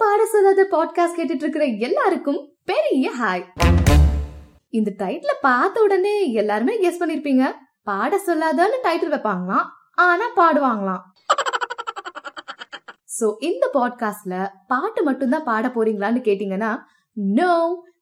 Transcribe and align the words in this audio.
பாட 0.00 0.26
சொல்லாத 0.26 0.62
பாட்காஸ்ட் 0.70 1.18
கேட்டுட்டு 1.18 1.42
இருக்கிற 1.44 1.64
எல்லாருக்கும் 1.64 2.38
பெரிய 2.64 3.06
ஹாய் 3.20 3.44
இந்த 4.68 4.90
டைட்டில 4.98 5.32
பார்த்த 5.40 5.82
உடனே 5.82 6.32
எல்லாருமே 6.32 6.74
கெஸ் 6.82 7.00
பண்ணிருப்பீங்க. 7.02 7.44
பாட 7.82 8.20
சொல்லாதான்னு 8.26 8.78
டைட்டில் 8.82 9.14
வைப்பாங்களாம் 9.14 9.66
ஆனா 9.94 10.26
பாடுவாங்களாம். 10.36 11.02
சோ 13.20 13.34
இந்த 13.38 13.70
பாட்காஸ்ட்ல 13.74 14.48
பாட்டு 14.66 15.02
மட்டும்தான் 15.02 15.44
பாட 15.44 15.68
போறீங்களான்னு 15.68 16.22
கேட்டீங்கன்னா 16.28 16.76
நோ 17.12 17.52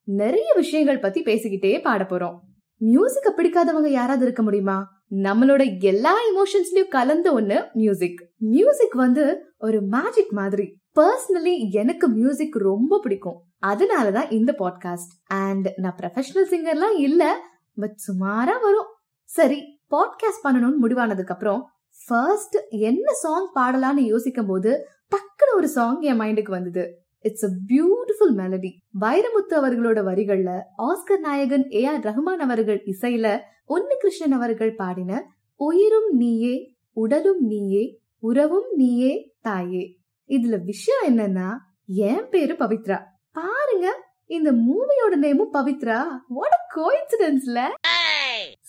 நிறைய 0.05 0.53
விஷயங்கள் 0.55 0.99
பத்தி 0.99 1.23
பேசிக்கிட்டே 1.23 1.83
பாட 1.83 2.03
போறோம். 2.05 2.37
மியூசிக்க 2.77 3.35
பிடிக்காதவங்க 3.37 3.89
யாராவது 3.89 4.25
இருக்க 4.25 4.43
முடியுமா? 4.43 4.79
நம்மளோட 5.11 5.63
எல்லா 5.81 6.15
எமோஷன்ஸ்லயும் 6.31 6.89
கலந்த 6.89 7.33
ஒண்ணு 7.33 7.73
மியூசிக் 7.73 8.21
மியூசிக் 8.37 8.95
வந்து 8.95 9.25
ஒரு 9.59 9.81
மேஜிக் 9.83 10.33
மாதிரி. 10.33 10.67
பர்சனலி 10.99 11.71
எனக்கு 11.71 12.09
மியூசிக் 12.09 12.57
ரொம்ப 12.57 12.99
பிடிக்கும். 12.99 13.43
அதனால 13.59 14.11
தான் 14.11 14.31
இந்த 14.31 14.55
பாட்காஸ்ட் 14.59 15.13
அண்ட் 15.27 15.69
நான் 15.77 15.97
ப்ரொஃபஷனல் 16.03 16.51
சிங்கர்லாம் 16.51 16.99
இல்ல 16.99 17.41
பட் 17.77 17.97
சுமாரா 18.07 18.57
வரும். 18.61 18.87
சரி 19.25 19.81
பாட்காஸ்ட் 19.91 20.47
பண்ணணும்னு 20.49 20.83
முடிவானதுக்கு 20.83 21.27
அப்புறம் 21.27 21.71
ஃபர்ஸ்ட் 22.07 22.57
என்ன 22.69 23.13
சாங் 23.13 23.49
பாடலாம்னு 23.55 23.97
யோசிக்கும் 23.97 24.47
போது 24.47 24.87
டக்குனு 25.09 25.57
ஒரு 25.57 25.69
சாங் 25.69 26.01
என் 26.01 26.21
மைண்டுக்கு 26.21 26.51
வந்தது. 26.51 27.03
It's 27.19 27.45
a 27.45 27.49
beautiful 27.67 28.35
melody 28.37 28.71
Vairamuthu 29.01 29.55
அவர்களோட 29.55 30.01
வரிகள்ல 30.11 30.61
ஆஸ்கர் 30.79 31.19
நாயகன் 31.19 31.71
ஏ 31.71 31.85
ஆர் 31.85 32.01
ரஹ்மான் 32.01 32.45
அவர்கள் 32.47 32.83
இசையில 32.87 33.39
ஒன்னு 33.67 33.97
கிருஷ்ணன் 33.99 34.33
அவர்கள் 34.33 34.75
பாடின 34.75 35.27
உயிரும் 35.55 36.11
நீயே 36.11 36.75
உடலும் 36.93 37.41
நீயே 37.41 38.01
உறவும் 38.19 38.69
நீயே 38.75 39.35
தாயே. 39.41 39.98
இதுல 40.29 40.65
விஷயம் 40.65 41.19
என்னன்னா 41.19 41.57
என் 41.87 42.29
பேரு 42.29 42.55
பவித்ரா. 42.55 42.99
பாருங்க 43.33 44.07
இந்த 44.27 44.53
மூவியோட 44.53 45.15
நேமும் 45.17 45.53
பவித்ரா. 45.53 46.09
வாட் 46.29 46.53
அ 46.53 47.71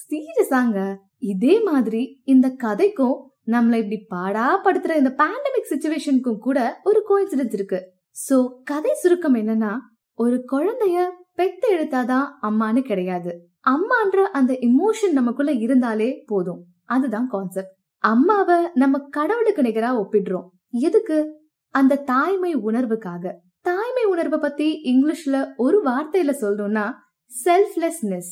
சீரியஸாங்க 0.09 0.95
இதே 1.17 1.61
மாதிரி 1.61 2.21
இந்த 2.23 2.55
கதைக்கும் 2.63 3.27
நம்மள 3.47 3.75
இப்படி 3.75 4.05
பாடா 4.07 4.63
படுத்துற 4.63 4.95
இந்த 4.95 5.15
பேண்டமிக் 5.17 5.69
சுச்சுவேஷனுக்கும் 5.69 6.37
கூட 6.37 6.81
ஒரு 6.83 7.03
கோயின்சிடென்ஸ் 7.09 7.53
இருக்கு. 7.53 7.93
சோ 8.29 8.53
கதை 8.63 8.93
சுருக்கம் 8.93 9.35
என்னன்னா 9.35 9.77
ஒரு 10.13 10.45
குழந்தைய 10.51 11.09
பெத்து 11.33 11.77
எடுத்தாதான் 11.77 12.25
அம்மான்னு 12.41 12.81
கிடையாது. 12.81 13.47
அம்மான்ற 13.69 14.17
அந்த 14.17 14.53
இமோஷன் 14.53 15.11
நமக்குள்ள 15.11 15.51
இருந்தாலே 15.51 16.23
போதும். 16.27 16.63
அதுதான் 16.85 17.27
கான்செப்ட் 17.27 17.77
அம்மாவை 17.97 18.55
நம்ம 18.73 18.99
கடவுளுக்கு 18.99 19.61
நிகரா 19.61 20.05
ஒப்பிடுறோம். 20.05 20.47
எதுக்கு? 20.69 21.38
அந்த 21.69 21.95
தாய்மை 21.95 22.55
உணர்வுக்காக. 22.55 23.33
தாய்மை 23.61 24.03
உணர்வை 24.03 24.39
பத்தி 24.39 24.81
இங்கிலீஷ்ல 24.83 25.47
ஒரு 25.57 25.83
வார்த்தையில 25.83 26.33
சொல்லணும்னா 26.41 26.93
செல்ஃப்லெஸ்னஸ் 27.45 28.31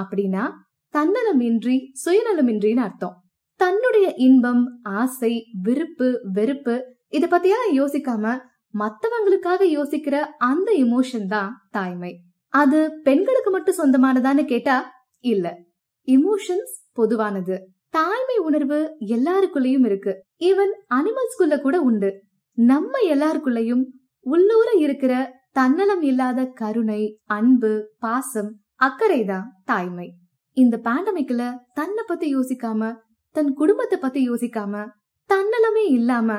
அப்படின்னா 0.00 0.50
தன்னலமின்றி 0.94 1.78
சுயநலமின்றின்னு 2.04 2.76
அர்த்தம். 2.76 3.22
தன்னுடைய 3.56 4.12
இன்பம் 4.16 4.80
ஆசை 4.82 5.44
விருப்பு 5.62 6.20
வெறுப்பு 6.22 6.96
இத 7.08 7.26
பத்தியெல்லாம் 7.26 7.74
யோசிக்காம 7.74 8.40
மத்தவங்களுக்காக 8.78 9.62
யோசிக்கிற 9.62 10.20
அந்த 10.38 10.72
இமோஷன் 10.72 11.26
தான் 11.26 11.68
தாய்மை. 11.70 12.22
அது 12.48 13.00
பெண்களுக்கு 13.02 13.50
மட்டும் 13.50 13.76
சொந்தமானதான்னு 13.76 14.44
கேட்டா 14.44 14.90
இல்ல. 15.18 15.58
இமோஷன்ஸ் 16.06 16.74
பொதுவானது. 16.92 17.60
தாய்மை 17.90 18.36
உணர்வு 18.36 18.96
எல்லாருக்குள்ளயும் 19.00 19.84
இருக்கு. 19.84 20.24
ஈவன் 20.38 20.72
அனிமல்ஸ்குள்ள 20.94 21.60
கூட 21.60 21.80
உண்டு. 21.80 22.26
நம்ம 22.58 22.98
எல்லாருக்குள்ளயும் 23.08 23.84
உள்ளூர 24.20 24.72
இருக்கிற 24.78 25.12
தன்னலம் 25.52 26.02
இல்லாத 26.02 26.44
கருணை 26.44 27.20
அன்பு 27.24 27.90
பாசம் 27.98 28.50
அக்கறை 28.74 29.24
தான் 29.24 29.52
தாய்மை. 29.64 30.08
இந்த 30.52 30.80
பேண்டமிக்ல 30.84 31.54
தன்னை 31.72 32.04
பத்தி 32.06 32.36
யோசிக்காம 32.36 32.92
தன் 33.30 33.52
குடும்பத்தை 33.52 33.98
பத்தி 33.98 34.30
யோசிக்காம 34.30 34.86
தன்னலமே 35.30 35.84
இல்லாம 35.90 36.38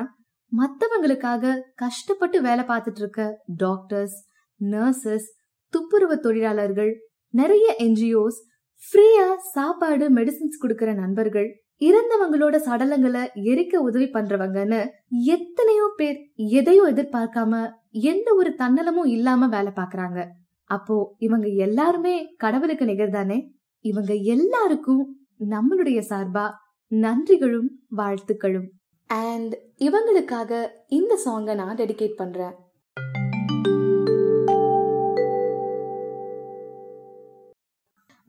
மத்தவங்களுக்காக 0.52 1.58
கஷ்டப்பட்டு 1.74 2.42
வேலை 2.42 2.64
பார்த்துட்டு 2.64 2.98
இருக்க 2.98 3.44
டாக்டர்ஸ் 3.56 4.16
நர்சஸ் 4.60 5.28
துப்புரவு 5.68 6.20
தொழிலாளர்கள் 6.20 6.92
நிறைய 7.34 7.76
என்ஜிஓஸ் 7.78 8.40
ஃப்ரீயா 8.82 9.34
சாப்பாடு 9.52 10.10
மெடிசின்ஸ் 10.10 10.60
கொடுக்கற 10.62 10.94
நண்பர்கள் 10.94 11.48
இறந்தவங்களோட 11.80 12.56
சடலங்களை 12.66 13.22
எரிக்க 13.34 13.76
உதவி 13.76 14.04
பண்றவங்கன்னு 14.04 14.80
எத்தனையோ 15.24 15.92
பேர் 15.96 16.18
எதையும் 16.36 16.88
எதிர்பார்க்காம 16.88 17.70
எந்த 17.90 18.34
ஒரு 18.34 18.54
தன்னலமும் 18.58 19.06
இல்லாம 19.06 19.48
வேலை 19.48 19.72
பாக்குறாங்க. 19.76 20.26
அப்போ 20.64 21.14
இவங்க 21.18 21.48
எல்லாருமே 21.48 22.34
கடவுளுக்கு 22.36 22.84
நிகர்தானே? 22.84 23.38
இவங்க 23.80 24.14
எல்லாருக்கும் 24.14 25.16
நம்மளுடைய 25.50 26.00
சார்பா 26.08 26.50
நன்றிகளும் 26.88 27.70
வாழ்த்துக்களும். 27.96 28.68
அண்ட் 29.06 29.54
இவங்களுக்காக 29.78 30.66
இந்த 30.88 31.18
சாங்கை 31.24 31.54
நான் 31.54 31.76
டெடிகேட் 31.76 32.16
பண்றேன். 32.16 32.54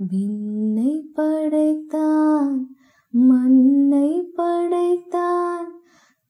விண்ணை 0.08 1.06
படைத்தான் 1.14 2.76
மண்ணை 3.12 4.22
படைத்தான். 4.22 5.82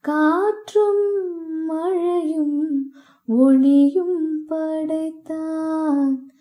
காற்றும் 0.02 1.66
மழையும் 1.66 2.92
ஒளியும் 3.28 4.46
படைத்தான். 4.46 6.32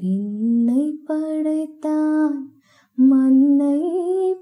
விண்ணை 0.00 0.98
படைத்தான் 1.04 2.52
மண்ணை 2.94 3.94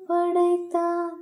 படைத்தான். 0.07 1.21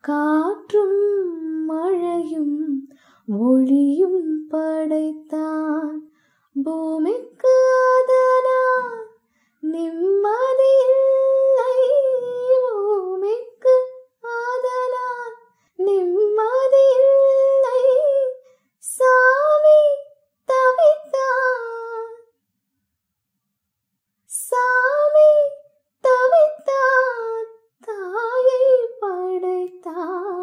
காற்றும் 0.00 1.64
மழையும் 1.64 2.88
ஒளியும் 3.26 4.46
படைத்தான். 4.48 6.10
பூமிக்கு 6.62 7.54
அதனால் 7.98 9.11
நிம்மதியில்லை 9.74 11.76
பூமிக்கு 12.64 13.74
அதனால் 14.36 15.34
நிம்மதியில்லை. 15.78 17.80
சாமி 18.84 19.80
தவித்தான் 20.48 22.10
சாமி 24.30 25.30
தவித்தான் 26.04 27.48
தாயை 27.88 28.64
படைத்தான் 29.02 30.40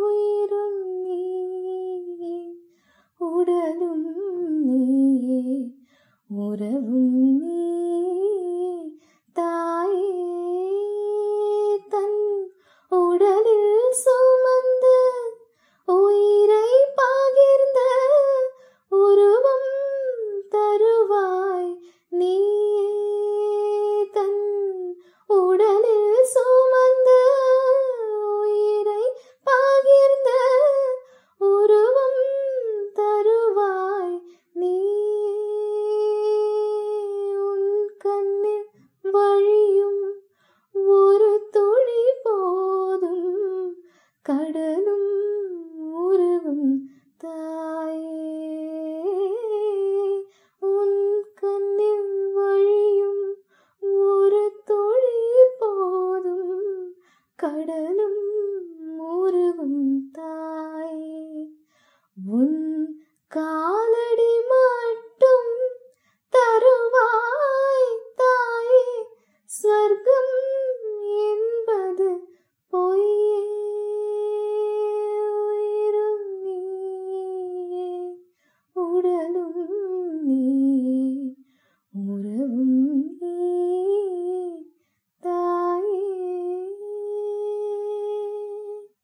உயிரும் 0.00 0.74
நீயே 1.04 2.34
உடலும் 3.20 4.08
நீயே 4.68 5.42
உறவும் 6.30 7.17
காலடி 63.28 64.40
மட்டும் 64.48 65.52
தருவாய் 66.28 67.98
தாயே. 68.16 69.06
ஸ்வர்க்கம் 69.46 70.34
என்பது 71.30 72.28
பொய்யே. 72.70 73.47